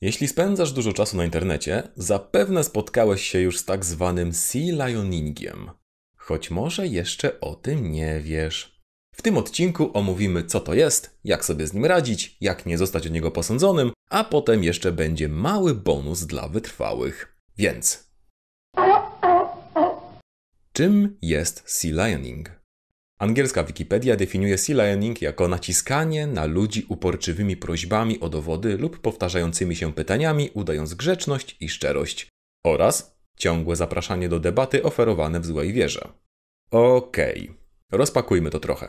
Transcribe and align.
Jeśli 0.00 0.28
spędzasz 0.28 0.72
dużo 0.72 0.92
czasu 0.92 1.16
na 1.16 1.24
internecie, 1.24 1.82
zapewne 1.96 2.64
spotkałeś 2.64 3.22
się 3.22 3.40
już 3.40 3.58
z 3.58 3.64
tak 3.64 3.84
zwanym 3.84 4.32
sea 4.32 4.88
lioningiem. 4.88 5.70
Choć 6.16 6.50
może 6.50 6.86
jeszcze 6.86 7.40
o 7.40 7.54
tym 7.54 7.92
nie 7.92 8.20
wiesz. 8.20 8.82
W 9.12 9.22
tym 9.22 9.38
odcinku 9.38 9.90
omówimy, 9.94 10.44
co 10.44 10.60
to 10.60 10.74
jest, 10.74 11.18
jak 11.24 11.44
sobie 11.44 11.66
z 11.66 11.72
nim 11.72 11.84
radzić, 11.84 12.36
jak 12.40 12.66
nie 12.66 12.78
zostać 12.78 13.06
od 13.06 13.12
niego 13.12 13.30
posądzonym, 13.30 13.92
a 14.10 14.24
potem 14.24 14.64
jeszcze 14.64 14.92
będzie 14.92 15.28
mały 15.28 15.74
bonus 15.74 16.22
dla 16.22 16.48
wytrwałych. 16.48 17.36
Więc. 17.58 18.10
Czym 20.72 21.18
jest 21.22 21.62
sea 21.66 22.08
lioning? 22.08 22.50
Angielska 23.18 23.64
Wikipedia 23.64 24.16
definiuje 24.16 24.58
sea 24.58 24.74
lioning 24.74 25.22
jako 25.22 25.48
naciskanie 25.48 26.26
na 26.26 26.44
ludzi 26.44 26.86
uporczywymi 26.88 27.56
prośbami 27.56 28.20
o 28.20 28.28
dowody 28.28 28.78
lub 28.78 28.98
powtarzającymi 28.98 29.76
się 29.76 29.92
pytaniami, 29.92 30.50
udając 30.54 30.94
grzeczność 30.94 31.56
i 31.60 31.68
szczerość. 31.68 32.28
Oraz 32.64 33.16
ciągłe 33.36 33.76
zapraszanie 33.76 34.28
do 34.28 34.40
debaty 34.40 34.82
oferowane 34.82 35.40
w 35.40 35.46
złej 35.46 35.72
wierze. 35.72 36.08
Okej, 36.70 37.42
okay. 37.42 37.98
rozpakujmy 37.98 38.50
to 38.50 38.60
trochę. 38.60 38.88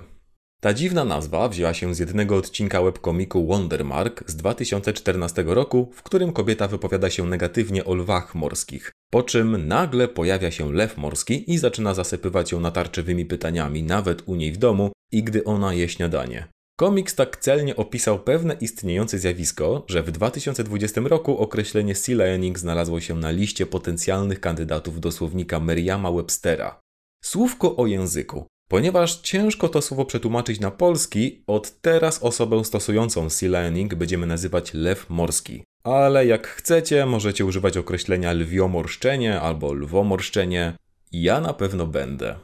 Ta 0.62 0.73
dziwna 0.73 1.05
nazwa 1.05 1.49
wzięła 1.49 1.73
się 1.73 1.96
z 1.96 1.99
jednego 1.99 2.35
odcinka 2.35 2.82
webkomiku 2.82 3.48
Wondermark 3.48 4.23
z 4.30 4.35
2014 4.35 5.44
roku, 5.48 5.91
w 5.94 6.04
którym 6.04 6.34
kobieta 6.34 6.68
wypowiada 6.68 7.09
się 7.09 7.26
negatywnie 7.26 7.85
o 7.85 7.94
lwach 7.94 8.35
morskich, 8.35 8.91
po 9.10 9.24
czym 9.24 9.68
nagle 9.68 10.08
pojawia 10.08 10.52
się 10.52 10.74
lew 10.74 10.98
morski 10.98 11.52
i 11.54 11.58
zaczyna 11.58 11.94
zasypywać 11.94 12.52
ją 12.52 12.60
natarczywymi 12.60 13.26
pytaniami, 13.26 13.84
nawet 13.84 14.28
u 14.28 14.36
niej 14.36 14.52
w 14.52 14.58
domu 14.58 14.92
i 15.12 15.24
gdy 15.24 15.44
ona 15.44 15.74
je 15.74 15.90
śniadanie. 15.90 16.48
Komiks 16.80 17.16
tak 17.16 17.38
celnie 17.38 17.76
opisał 17.76 18.20
pewne 18.20 18.54
istniejące 18.62 19.20
zjawisko, 19.20 19.86
że 19.88 20.04
w 20.04 20.12
2020 20.12 21.02
roku 21.02 21.38
określenie 21.38 21.96
sea 21.96 22.16
lioning 22.16 22.60
znalazło 22.60 23.00
się 23.00 23.16
na 23.16 23.32
liście 23.32 23.66
potencjalnych 23.66 24.40
kandydatów 24.40 24.99
do 24.99 25.12
słownika 25.12 25.60
Merriama 25.60 26.12
Webstera. 26.12 26.80
Słówko 27.24 27.76
o 27.76 27.88
języku. 27.88 28.46
Ponieważ 28.70 29.21
ciężko 29.21 29.70
to 29.70 29.82
słowo 29.82 30.05
przetłumaczyć 30.05 30.60
na 30.60 30.71
polski, 30.71 31.44
od 31.48 31.82
teraz 31.82 32.24
osobę 32.24 32.66
stosującą 32.66 33.30
sea 33.30 33.49
lioning 33.49 33.96
będziemy 33.96 34.27
nazywać 34.27 34.74
lew 34.74 35.10
morski. 35.10 35.64
Ale 35.88 36.26
jak 36.26 36.48
chcecie, 36.48 37.05
możecie 37.05 37.46
używać 37.46 37.77
określenia 37.77 38.34
lwiomorszczenie 38.34 39.41
albo 39.41 39.74
lwomorszczenie. 39.74 40.74
Ja 41.12 41.41
na 41.41 41.54
pewno 41.54 41.88
będę. 41.88 42.35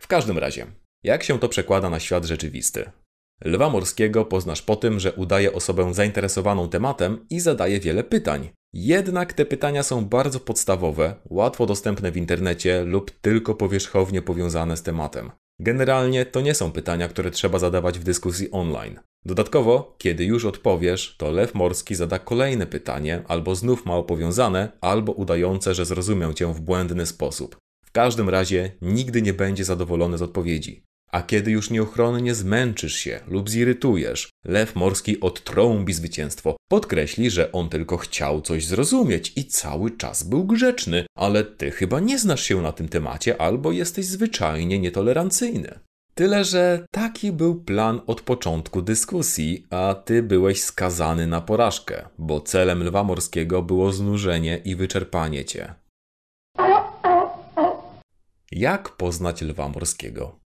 W 0.00 0.06
każdym 0.06 0.38
razie, 0.38 0.66
jak 1.04 1.22
się 1.22 1.38
to 1.38 1.48
przekłada 1.48 1.90
na 1.90 2.00
świat 2.00 2.24
rzeczywisty? 2.24 2.90
Lwa 3.44 3.70
morskiego 3.70 4.24
poznasz 4.24 4.62
po 4.62 4.76
tym, 4.76 5.00
że 5.00 5.12
udaje 5.12 5.52
osobę 5.52 5.94
zainteresowaną 5.94 6.68
tematem 6.68 7.26
i 7.30 7.40
zadaje 7.40 7.80
wiele 7.80 8.04
pytań. 8.04 8.50
Jednak 8.72 9.32
te 9.32 9.46
pytania 9.46 9.82
są 9.82 10.04
bardzo 10.04 10.40
podstawowe, 10.40 11.14
łatwo 11.24 11.66
dostępne 11.66 12.12
w 12.12 12.16
internecie 12.16 12.84
lub 12.84 13.10
tylko 13.10 13.54
powierzchownie 13.54 14.22
powiązane 14.22 14.76
z 14.76 14.82
tematem. 14.82 15.30
Generalnie 15.60 16.26
to 16.26 16.40
nie 16.40 16.54
są 16.54 16.72
pytania, 16.72 17.08
które 17.08 17.30
trzeba 17.30 17.58
zadawać 17.58 17.98
w 17.98 18.04
dyskusji 18.04 18.50
online. 18.50 19.00
Dodatkowo, 19.24 19.94
kiedy 19.98 20.24
już 20.24 20.44
odpowiesz, 20.44 21.16
to 21.18 21.30
lew 21.30 21.54
morski 21.54 21.94
zada 21.94 22.18
kolejne 22.18 22.66
pytanie, 22.66 23.22
albo 23.28 23.54
znów 23.54 23.86
mało 23.86 24.02
powiązane, 24.02 24.72
albo 24.80 25.12
udające, 25.12 25.74
że 25.74 25.84
zrozumiał 25.84 26.34
cię 26.34 26.54
w 26.54 26.60
błędny 26.60 27.06
sposób. 27.06 27.56
W 27.84 27.90
każdym 27.92 28.28
razie 28.28 28.72
nigdy 28.82 29.22
nie 29.22 29.32
będzie 29.32 29.64
zadowolony 29.64 30.18
z 30.18 30.22
odpowiedzi. 30.22 30.84
A 31.14 31.22
kiedy 31.22 31.50
już 31.50 31.70
nieuchronnie 31.70 32.34
zmęczysz 32.34 32.96
się 32.96 33.20
lub 33.28 33.50
zirytujesz, 33.50 34.30
lew 34.44 34.76
morski 34.76 35.20
odtrąbi 35.20 35.92
zwycięstwo. 35.92 36.56
Podkreśli, 36.70 37.30
że 37.30 37.52
on 37.52 37.68
tylko 37.68 37.96
chciał 37.96 38.40
coś 38.40 38.66
zrozumieć 38.66 39.32
i 39.36 39.44
cały 39.44 39.90
czas 39.90 40.22
był 40.22 40.44
grzeczny, 40.44 41.06
ale 41.16 41.44
ty 41.44 41.70
chyba 41.70 42.00
nie 42.00 42.18
znasz 42.18 42.42
się 42.42 42.62
na 42.62 42.72
tym 42.72 42.88
temacie 42.88 43.40
albo 43.40 43.72
jesteś 43.72 44.06
zwyczajnie 44.06 44.78
nietolerancyjny. 44.78 45.78
Tyle, 46.14 46.44
że 46.44 46.86
taki 46.90 47.32
był 47.32 47.62
plan 47.62 48.00
od 48.06 48.20
początku 48.20 48.82
dyskusji, 48.82 49.66
a 49.70 49.94
ty 50.04 50.22
byłeś 50.22 50.62
skazany 50.62 51.26
na 51.26 51.40
porażkę, 51.40 52.08
bo 52.18 52.40
celem 52.40 52.82
lwa 52.82 53.04
morskiego 53.04 53.62
było 53.62 53.92
znużenie 53.92 54.60
i 54.64 54.76
wyczerpanie 54.76 55.44
cię. 55.44 55.74
Jak 58.52 58.88
poznać 58.88 59.42
lwa 59.42 59.68
morskiego? 59.68 60.41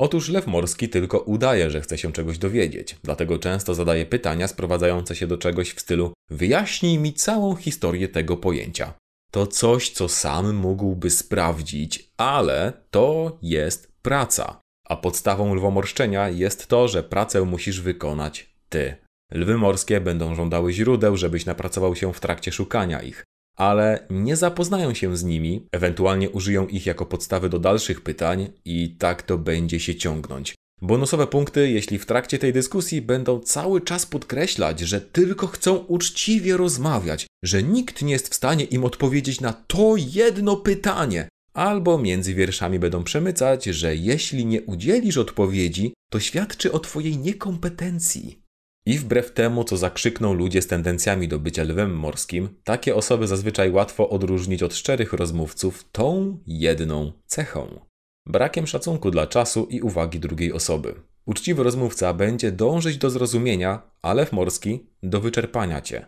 Otóż 0.00 0.28
lew 0.28 0.46
morski 0.46 0.88
tylko 0.88 1.18
udaje, 1.18 1.70
że 1.70 1.80
chce 1.80 1.98
się 1.98 2.12
czegoś 2.12 2.38
dowiedzieć, 2.38 2.96
dlatego 3.02 3.38
często 3.38 3.74
zadaje 3.74 4.06
pytania 4.06 4.48
sprowadzające 4.48 5.16
się 5.16 5.26
do 5.26 5.38
czegoś 5.38 5.72
w 5.72 5.80
stylu 5.80 6.12
wyjaśnij 6.30 6.98
mi 6.98 7.12
całą 7.12 7.56
historię 7.56 8.08
tego 8.08 8.36
pojęcia. 8.36 8.94
To 9.30 9.46
coś, 9.46 9.90
co 9.90 10.08
sam 10.08 10.54
mógłby 10.54 11.10
sprawdzić, 11.10 12.12
ale 12.16 12.72
to 12.90 13.38
jest 13.42 13.92
praca. 14.02 14.60
A 14.86 14.96
podstawą 14.96 15.54
lwomorszczenia 15.54 16.28
jest 16.28 16.66
to, 16.66 16.88
że 16.88 17.02
pracę 17.02 17.42
musisz 17.42 17.80
wykonać 17.80 18.54
ty. 18.68 18.94
Lwy 19.32 19.58
morskie 19.58 20.00
będą 20.00 20.34
żądały 20.34 20.72
źródeł, 20.72 21.16
żebyś 21.16 21.46
napracował 21.46 21.96
się 21.96 22.12
w 22.12 22.20
trakcie 22.20 22.52
szukania 22.52 23.02
ich 23.02 23.24
ale 23.60 24.06
nie 24.10 24.36
zapoznają 24.36 24.94
się 24.94 25.16
z 25.16 25.24
nimi, 25.24 25.66
ewentualnie 25.72 26.30
użyją 26.30 26.66
ich 26.66 26.86
jako 26.86 27.06
podstawy 27.06 27.48
do 27.48 27.58
dalszych 27.58 28.00
pytań 28.00 28.48
i 28.64 28.96
tak 28.98 29.22
to 29.22 29.38
będzie 29.38 29.80
się 29.80 29.94
ciągnąć. 29.94 30.54
Bonusowe 30.82 31.26
punkty, 31.26 31.70
jeśli 31.70 31.98
w 31.98 32.06
trakcie 32.06 32.38
tej 32.38 32.52
dyskusji 32.52 33.02
będą 33.02 33.40
cały 33.40 33.80
czas 33.80 34.06
podkreślać, 34.06 34.80
że 34.80 35.00
tylko 35.00 35.46
chcą 35.46 35.76
uczciwie 35.76 36.56
rozmawiać, 36.56 37.26
że 37.44 37.62
nikt 37.62 38.02
nie 38.02 38.12
jest 38.12 38.28
w 38.28 38.34
stanie 38.34 38.64
im 38.64 38.84
odpowiedzieć 38.84 39.40
na 39.40 39.52
to 39.52 39.94
jedno 39.96 40.56
pytanie, 40.56 41.28
albo 41.54 41.98
między 41.98 42.34
wierszami 42.34 42.78
będą 42.78 43.04
przemycać, 43.04 43.64
że 43.64 43.96
jeśli 43.96 44.46
nie 44.46 44.62
udzielisz 44.62 45.16
odpowiedzi, 45.16 45.94
to 46.10 46.20
świadczy 46.20 46.72
o 46.72 46.78
Twojej 46.78 47.18
niekompetencji. 47.18 48.42
I 48.86 48.98
wbrew 48.98 49.32
temu, 49.32 49.64
co 49.64 49.76
zakrzykną 49.76 50.34
ludzie 50.34 50.62
z 50.62 50.66
tendencjami 50.66 51.28
do 51.28 51.38
bycia 51.38 51.62
lwem 51.62 51.94
morskim, 51.94 52.48
takie 52.64 52.94
osoby 52.96 53.26
zazwyczaj 53.26 53.70
łatwo 53.70 54.08
odróżnić 54.08 54.62
od 54.62 54.74
szczerych 54.74 55.12
rozmówców 55.12 55.90
tą 55.92 56.38
jedną 56.46 57.12
cechą 57.26 57.90
brakiem 58.30 58.66
szacunku 58.66 59.10
dla 59.10 59.26
czasu 59.26 59.66
i 59.70 59.80
uwagi 59.80 60.20
drugiej 60.20 60.52
osoby. 60.52 60.94
Uczciwy 61.26 61.62
rozmówca 61.62 62.14
będzie 62.14 62.52
dążyć 62.52 62.98
do 62.98 63.10
zrozumienia, 63.10 63.82
a 64.02 64.14
lew 64.14 64.32
morski 64.32 64.86
do 65.02 65.20
wyczerpania 65.20 65.80
cię. 65.80 66.06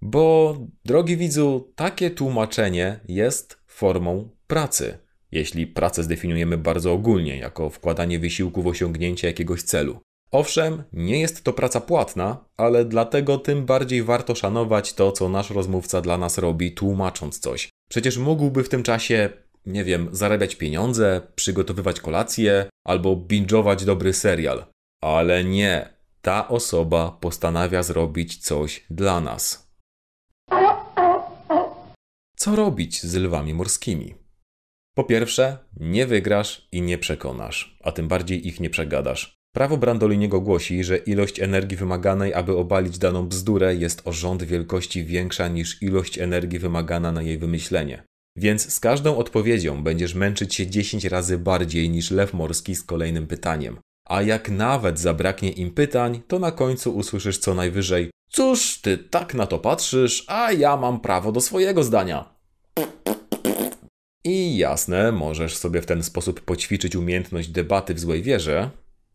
Bo, 0.00 0.56
drogi 0.84 1.16
widzu, 1.16 1.72
takie 1.76 2.10
tłumaczenie 2.10 3.00
jest 3.08 3.58
formą 3.66 4.28
pracy. 4.46 4.98
Jeśli 5.32 5.66
pracę 5.66 6.02
zdefiniujemy 6.02 6.58
bardzo 6.58 6.92
ogólnie, 6.92 7.36
jako 7.36 7.70
wkładanie 7.70 8.18
wysiłku 8.18 8.62
w 8.62 8.66
osiągnięcie 8.66 9.26
jakiegoś 9.26 9.62
celu. 9.62 10.00
Owszem, 10.30 10.82
nie 10.92 11.20
jest 11.20 11.44
to 11.44 11.52
praca 11.52 11.80
płatna, 11.80 12.44
ale 12.56 12.84
dlatego 12.84 13.38
tym 13.38 13.66
bardziej 13.66 14.02
warto 14.02 14.34
szanować 14.34 14.92
to, 14.92 15.12
co 15.12 15.28
nasz 15.28 15.50
rozmówca 15.50 16.00
dla 16.00 16.18
nas 16.18 16.38
robi, 16.38 16.72
tłumacząc 16.72 17.38
coś. 17.38 17.68
Przecież 17.90 18.18
mógłby 18.18 18.64
w 18.64 18.68
tym 18.68 18.82
czasie, 18.82 19.30
nie 19.66 19.84
wiem, 19.84 20.08
zarabiać 20.12 20.56
pieniądze, 20.56 21.20
przygotowywać 21.34 22.00
kolację 22.00 22.68
albo 22.86 23.16
binge'ować 23.16 23.84
dobry 23.84 24.12
serial. 24.12 24.64
Ale 25.02 25.44
nie, 25.44 25.94
ta 26.22 26.48
osoba 26.48 27.18
postanawia 27.20 27.82
zrobić 27.82 28.36
coś 28.36 28.86
dla 28.90 29.20
nas. 29.20 29.68
Co 32.36 32.56
robić 32.56 33.02
z 33.02 33.14
lwami 33.16 33.54
morskimi? 33.54 34.14
Po 34.94 35.04
pierwsze, 35.04 35.58
nie 35.76 36.06
wygrasz 36.06 36.68
i 36.72 36.82
nie 36.82 36.98
przekonasz, 36.98 37.78
a 37.82 37.92
tym 37.92 38.08
bardziej 38.08 38.48
ich 38.48 38.60
nie 38.60 38.70
przegadasz. 38.70 39.37
Prawo 39.58 39.76
Brandoliniego 39.76 40.40
głosi, 40.40 40.84
że 40.84 40.96
ilość 40.96 41.40
energii 41.40 41.76
wymaganej, 41.76 42.34
aby 42.34 42.56
obalić 42.56 42.98
daną 42.98 43.28
bzdurę, 43.28 43.74
jest 43.74 44.02
o 44.04 44.12
rząd 44.12 44.42
wielkości 44.42 45.04
większa 45.04 45.48
niż 45.48 45.82
ilość 45.82 46.18
energii 46.18 46.58
wymagana 46.58 47.12
na 47.12 47.22
jej 47.22 47.38
wymyślenie. 47.38 48.02
Więc 48.36 48.72
z 48.72 48.80
każdą 48.80 49.16
odpowiedzią 49.16 49.82
będziesz 49.82 50.14
męczyć 50.14 50.54
się 50.54 50.66
10 50.66 51.04
razy 51.04 51.38
bardziej 51.38 51.90
niż 51.90 52.10
lew 52.10 52.34
morski 52.34 52.74
z 52.74 52.82
kolejnym 52.82 53.26
pytaniem. 53.26 53.78
A 54.08 54.22
jak 54.22 54.50
nawet 54.50 55.00
zabraknie 55.00 55.50
im 55.50 55.70
pytań, 55.70 56.22
to 56.28 56.38
na 56.38 56.52
końcu 56.52 56.96
usłyszysz 56.96 57.38
co 57.38 57.54
najwyżej: 57.54 58.10
Cóż, 58.30 58.80
ty 58.82 58.98
tak 58.98 59.34
na 59.34 59.46
to 59.46 59.58
patrzysz, 59.58 60.24
a 60.26 60.52
ja 60.52 60.76
mam 60.76 61.00
prawo 61.00 61.32
do 61.32 61.40
swojego 61.40 61.84
zdania. 61.84 62.34
I 64.24 64.56
jasne, 64.56 65.12
możesz 65.12 65.56
sobie 65.56 65.82
w 65.82 65.86
ten 65.86 66.02
sposób 66.02 66.40
poćwiczyć 66.40 66.96
umiejętność 66.96 67.48
debaty 67.48 67.94
w 67.94 68.00
złej 68.00 68.22
wierze, 68.22 68.70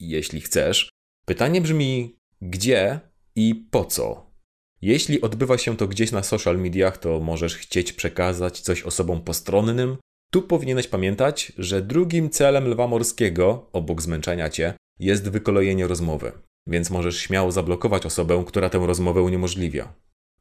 jeśli 0.09 0.41
chcesz. 0.41 0.89
Pytanie 1.25 1.61
brzmi, 1.61 2.15
gdzie 2.41 2.99
i 3.35 3.55
po 3.55 3.85
co? 3.85 4.33
Jeśli 4.81 5.21
odbywa 5.21 5.57
się 5.57 5.77
to 5.77 5.87
gdzieś 5.87 6.11
na 6.11 6.23
social 6.23 6.57
mediach, 6.57 6.97
to 6.97 7.19
możesz 7.19 7.55
chcieć 7.55 7.93
przekazać 7.93 8.59
coś 8.59 8.83
osobom 8.83 9.21
postronnym. 9.21 9.97
Tu 10.31 10.41
powinieneś 10.41 10.87
pamiętać, 10.87 11.51
że 11.57 11.81
drugim 11.81 12.29
celem 12.29 12.67
lwa 12.67 12.87
morskiego, 12.87 13.69
obok 13.73 14.01
zmęczenia 14.01 14.49
cię, 14.49 14.73
jest 14.99 15.29
wykolejenie 15.29 15.87
rozmowy. 15.87 16.31
Więc 16.67 16.89
możesz 16.89 17.17
śmiało 17.17 17.51
zablokować 17.51 18.05
osobę, 18.05 18.43
która 18.47 18.69
tę 18.69 18.77
rozmowę 18.77 19.21
uniemożliwia. 19.21 19.93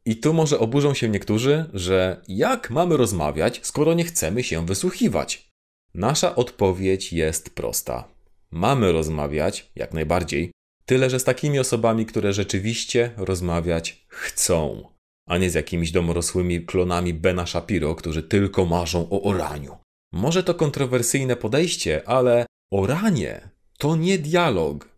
I 0.04 0.16
tu 0.16 0.34
może 0.34 0.58
oburzą 0.58 0.94
się 0.94 1.08
niektórzy, 1.08 1.64
że 1.74 2.22
jak 2.28 2.70
mamy 2.70 2.96
rozmawiać, 2.96 3.60
skoro 3.62 3.94
nie 3.94 4.04
chcemy 4.04 4.42
się 4.42 4.66
wysłuchiwać? 4.66 5.48
Nasza 5.94 6.36
odpowiedź 6.36 7.12
jest 7.12 7.50
prosta. 7.50 8.08
Mamy 8.52 8.92
rozmawiać, 8.92 9.70
jak 9.76 9.94
najbardziej, 9.94 10.52
tyle 10.86 11.10
że 11.10 11.20
z 11.20 11.24
takimi 11.24 11.58
osobami, 11.58 12.06
które 12.06 12.32
rzeczywiście 12.32 13.10
rozmawiać 13.16 14.06
chcą, 14.08 14.88
a 15.28 15.38
nie 15.38 15.50
z 15.50 15.54
jakimiś 15.54 15.90
domorosłymi 15.90 16.66
klonami 16.66 17.14
Bena 17.14 17.46
Shapiro, 17.46 17.94
którzy 17.94 18.22
tylko 18.22 18.64
marzą 18.64 19.08
o 19.10 19.22
oraniu. 19.22 19.78
Może 20.12 20.42
to 20.42 20.54
kontrowersyjne 20.54 21.36
podejście, 21.36 22.08
ale 22.08 22.46
oranie 22.72 23.50
to 23.78 23.96
nie 23.96 24.18
dialog. 24.18 24.88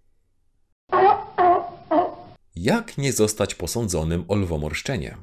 Jak 2.56 2.98
nie 2.98 3.12
zostać 3.12 3.54
posądzonym 3.54 4.24
o 4.28 4.34
lwomorszczenie? 4.34 5.16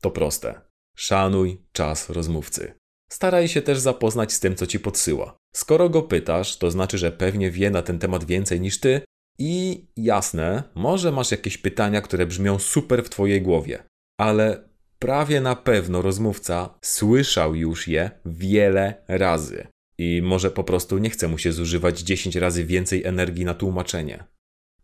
To 0.00 0.10
proste. 0.10 0.60
Szanuj 0.96 1.60
czas 1.72 2.10
rozmówcy. 2.10 2.79
Staraj 3.12 3.48
się 3.48 3.62
też 3.62 3.78
zapoznać 3.78 4.32
z 4.32 4.40
tym, 4.40 4.56
co 4.56 4.66
ci 4.66 4.80
podsyła. 4.80 5.36
Skoro 5.56 5.88
go 5.88 6.02
pytasz, 6.02 6.56
to 6.56 6.70
znaczy, 6.70 6.98
że 6.98 7.12
pewnie 7.12 7.50
wie 7.50 7.70
na 7.70 7.82
ten 7.82 7.98
temat 7.98 8.24
więcej 8.24 8.60
niż 8.60 8.80
ty 8.80 9.00
i 9.38 9.84
jasne, 9.96 10.62
może 10.74 11.12
masz 11.12 11.30
jakieś 11.30 11.58
pytania, 11.58 12.00
które 12.00 12.26
brzmią 12.26 12.58
super 12.58 13.04
w 13.04 13.08
twojej 13.08 13.42
głowie, 13.42 13.82
ale 14.20 14.68
prawie 14.98 15.40
na 15.40 15.56
pewno 15.56 16.02
rozmówca 16.02 16.78
słyszał 16.82 17.54
już 17.54 17.88
je 17.88 18.10
wiele 18.26 19.04
razy. 19.08 19.66
I 19.98 20.22
może 20.22 20.50
po 20.50 20.64
prostu 20.64 20.98
nie 20.98 21.10
chce 21.10 21.28
mu 21.28 21.38
się 21.38 21.52
zużywać 21.52 22.00
10 22.00 22.36
razy 22.36 22.64
więcej 22.64 23.04
energii 23.04 23.44
na 23.44 23.54
tłumaczenie. 23.54 24.24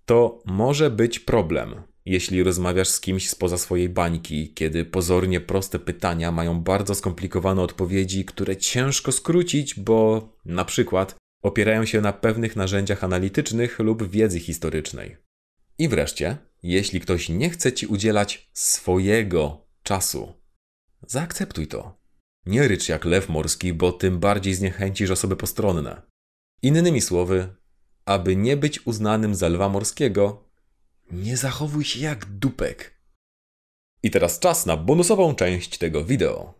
To 0.06 0.42
może 0.44 0.90
być 0.90 1.18
problem, 1.18 1.82
jeśli 2.06 2.42
rozmawiasz 2.42 2.88
z 2.88 3.00
kimś 3.00 3.30
spoza 3.30 3.58
swojej 3.58 3.88
bańki, 3.88 4.54
kiedy 4.54 4.84
pozornie 4.84 5.40
proste 5.40 5.78
pytania 5.78 6.32
mają 6.32 6.60
bardzo 6.60 6.94
skomplikowane 6.94 7.62
odpowiedzi, 7.62 8.24
które 8.24 8.56
ciężko 8.56 9.12
skrócić, 9.12 9.80
bo 9.80 10.28
na 10.44 10.64
przykład 10.64 11.16
opierają 11.42 11.84
się 11.84 12.00
na 12.00 12.12
pewnych 12.12 12.56
narzędziach 12.56 13.04
analitycznych 13.04 13.78
lub 13.78 14.10
wiedzy 14.10 14.40
historycznej. 14.40 15.16
I 15.78 15.88
wreszcie, 15.88 16.36
jeśli 16.62 17.00
ktoś 17.00 17.28
nie 17.28 17.50
chce 17.50 17.72
ci 17.72 17.86
udzielać 17.86 18.50
swojego 18.52 19.66
czasu, 19.82 20.32
zaakceptuj 21.06 21.66
to. 21.66 21.98
Nie 22.46 22.68
rycz 22.68 22.88
jak 22.88 23.04
lew 23.04 23.28
morski, 23.28 23.72
bo 23.72 23.92
tym 23.92 24.18
bardziej 24.18 24.54
zniechęcisz 24.54 25.10
osoby 25.10 25.36
postronne. 25.36 26.02
Innymi 26.62 27.00
słowy, 27.00 27.48
aby 28.04 28.36
nie 28.36 28.56
być 28.56 28.86
uznanym 28.86 29.34
za 29.34 29.48
lwa 29.48 29.68
morskiego, 29.68 30.45
nie 31.10 31.36
zachowuj 31.36 31.84
się 31.84 32.00
jak 32.00 32.24
dupek. 32.24 33.00
I 34.02 34.10
teraz 34.10 34.38
czas 34.38 34.66
na 34.66 34.76
bonusową 34.76 35.34
część 35.34 35.78
tego 35.78 36.04
wideo. 36.04 36.54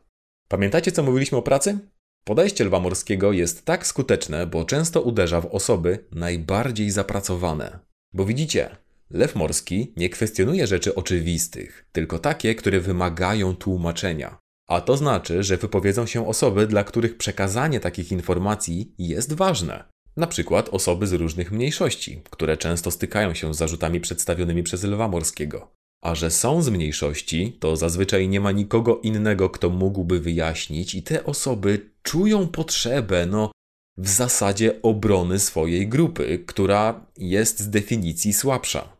Pamiętacie, 0.48 0.92
co 0.92 1.02
mówiliśmy 1.02 1.38
o 1.38 1.42
pracy? 1.42 1.78
Podejście 2.24 2.64
lwa 2.64 2.80
morskiego 2.80 3.32
jest 3.32 3.64
tak 3.64 3.86
skuteczne, 3.86 4.46
bo 4.46 4.64
często 4.64 5.02
uderza 5.02 5.40
w 5.40 5.46
osoby 5.46 6.04
najbardziej 6.12 6.90
zapracowane. 6.90 7.78
Bo 8.12 8.24
widzicie, 8.24 8.76
lew 9.10 9.34
morski 9.34 9.92
nie 9.96 10.08
kwestionuje 10.08 10.66
rzeczy 10.66 10.94
oczywistych, 10.94 11.86
tylko 11.92 12.18
takie, 12.18 12.54
które 12.54 12.80
wymagają 12.80 13.56
tłumaczenia. 13.56 14.38
A 14.68 14.80
to 14.80 14.96
znaczy, 14.96 15.42
że 15.42 15.56
wypowiedzą 15.56 16.06
się 16.06 16.28
osoby, 16.28 16.66
dla 16.66 16.84
których 16.84 17.16
przekazanie 17.16 17.80
takich 17.80 18.12
informacji 18.12 18.94
jest 18.98 19.32
ważne. 19.32 19.84
Na 20.16 20.26
przykład 20.26 20.68
osoby 20.68 21.06
z 21.06 21.12
różnych 21.12 21.52
mniejszości, 21.52 22.22
które 22.30 22.56
często 22.56 22.90
stykają 22.90 23.34
się 23.34 23.54
z 23.54 23.56
zarzutami 23.56 24.00
przedstawionymi 24.00 24.62
przez 24.62 24.84
Lwa 24.84 25.08
Morskiego. 25.08 25.70
A 26.02 26.14
że 26.14 26.30
są 26.30 26.62
z 26.62 26.68
mniejszości, 26.68 27.56
to 27.60 27.76
zazwyczaj 27.76 28.28
nie 28.28 28.40
ma 28.40 28.52
nikogo 28.52 29.00
innego, 29.02 29.50
kto 29.50 29.70
mógłby 29.70 30.20
wyjaśnić, 30.20 30.94
i 30.94 31.02
te 31.02 31.24
osoby 31.24 31.90
czują 32.02 32.48
potrzebę, 32.48 33.26
no, 33.26 33.50
w 33.96 34.08
zasadzie 34.08 34.82
obrony 34.82 35.38
swojej 35.38 35.88
grupy, 35.88 36.44
która 36.46 37.06
jest 37.16 37.60
z 37.60 37.70
definicji 37.70 38.32
słabsza. 38.32 38.96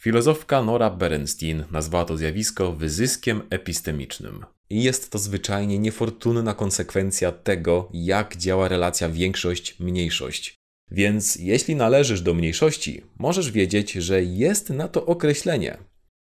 Filozofka 0.00 0.62
Nora 0.62 0.90
Berenstein 0.90 1.64
nazwała 1.70 2.04
to 2.04 2.16
zjawisko 2.16 2.72
wyzyskiem 2.72 3.42
epistemicznym. 3.50 4.44
Jest 4.72 5.10
to 5.10 5.18
zwyczajnie 5.18 5.78
niefortunna 5.78 6.54
konsekwencja 6.54 7.32
tego, 7.32 7.88
jak 7.92 8.36
działa 8.36 8.68
relacja 8.68 9.08
większość-mniejszość. 9.08 10.54
Więc 10.90 11.36
jeśli 11.36 11.76
należysz 11.76 12.20
do 12.22 12.34
mniejszości, 12.34 13.02
możesz 13.18 13.50
wiedzieć, 13.50 13.92
że 13.92 14.22
jest 14.22 14.70
na 14.70 14.88
to 14.88 15.06
określenie. 15.06 15.78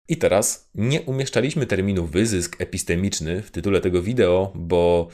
I 0.10 0.18
teraz 0.18 0.70
nie 0.76 1.02
umieszczaliśmy 1.02 1.66
terminu 1.66 2.06
wyzysk 2.06 2.62
epistemiczny 2.62 3.42
w 3.42 3.52
tytule 3.52 3.82
tego 3.82 4.02
wideo, 4.02 4.52
bo 4.56 5.08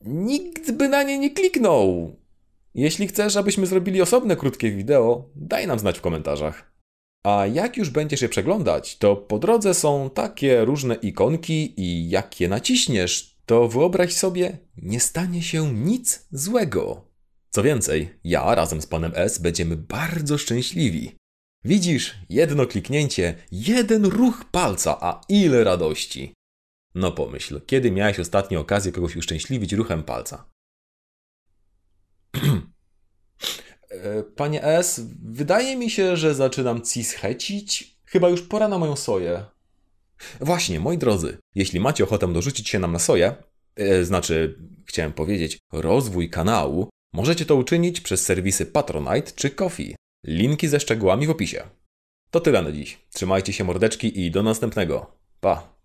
nikt 0.00 0.70
by 0.70 0.88
na 0.88 1.02
nie 1.02 1.18
nie 1.18 1.30
kliknął. 1.30 2.16
Jeśli 2.74 3.08
chcesz, 3.08 3.36
abyśmy 3.36 3.66
zrobili 3.66 4.02
osobne 4.02 4.36
krótkie 4.36 4.70
wideo, 4.70 5.30
daj 5.36 5.66
nam 5.66 5.78
znać 5.78 5.98
w 5.98 6.02
komentarzach. 6.02 6.72
A 7.24 7.46
jak 7.46 7.76
już 7.76 7.90
będziesz 7.90 8.22
je 8.22 8.28
przeglądać, 8.28 8.98
to 8.98 9.16
po 9.16 9.38
drodze 9.38 9.74
są 9.74 10.10
takie 10.10 10.64
różne 10.64 10.94
ikonki 10.94 11.80
i 11.80 12.10
jak 12.10 12.40
je 12.40 12.48
naciśniesz, 12.48 13.36
to 13.46 13.68
wyobraź 13.68 14.12
sobie, 14.12 14.58
nie 14.76 15.00
stanie 15.00 15.42
się 15.42 15.72
nic 15.72 16.26
złego. 16.32 17.10
Co 17.50 17.62
więcej, 17.62 18.18
ja 18.24 18.54
razem 18.54 18.82
z 18.82 18.86
panem 18.86 19.12
S 19.14 19.38
będziemy 19.38 19.76
bardzo 19.76 20.38
szczęśliwi. 20.38 21.16
Widzisz, 21.64 22.14
jedno 22.28 22.66
kliknięcie, 22.66 23.34
jeden 23.52 24.04
ruch 24.04 24.44
palca, 24.50 24.98
a 25.00 25.20
ile 25.28 25.64
radości. 25.64 26.34
No 26.94 27.12
pomyśl, 27.12 27.60
kiedy 27.66 27.90
miałeś 27.90 28.20
ostatnio 28.20 28.60
okazję 28.60 28.92
kogoś 28.92 29.16
uszczęśliwić 29.16 29.72
ruchem 29.72 30.02
palca? 30.02 30.49
Panie 34.36 34.64
S, 34.64 35.00
wydaje 35.22 35.76
mi 35.76 35.90
się, 35.90 36.16
że 36.16 36.34
zaczynam 36.34 36.82
cischecić. 36.82 37.96
Chyba 38.04 38.28
już 38.28 38.42
pora 38.42 38.68
na 38.68 38.78
moją 38.78 38.96
soję. 38.96 39.44
Właśnie, 40.40 40.80
moi 40.80 40.98
drodzy, 40.98 41.38
jeśli 41.54 41.80
macie 41.80 42.04
ochotę 42.04 42.32
dorzucić 42.32 42.68
się 42.68 42.78
nam 42.78 42.92
na 42.92 42.98
soję, 42.98 43.34
e, 43.76 44.04
znaczy, 44.04 44.58
chciałem 44.86 45.12
powiedzieć, 45.12 45.58
rozwój 45.72 46.30
kanału, 46.30 46.88
możecie 47.12 47.46
to 47.46 47.56
uczynić 47.56 48.00
przez 48.00 48.24
serwisy 48.24 48.66
Patronite 48.66 49.32
czy 49.34 49.50
Coffee. 49.50 49.96
Linki 50.26 50.68
ze 50.68 50.80
szczegółami 50.80 51.26
w 51.26 51.30
opisie. 51.30 51.62
To 52.30 52.40
tyle 52.40 52.62
na 52.62 52.72
dziś. 52.72 52.98
Trzymajcie 53.12 53.52
się 53.52 53.64
mordeczki 53.64 54.20
i 54.20 54.30
do 54.30 54.42
następnego. 54.42 55.16
Pa! 55.40 55.79